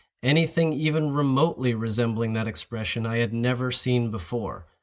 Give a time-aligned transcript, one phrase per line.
[0.23, 4.65] Any thing even remotely resembling that expression I had never seen before.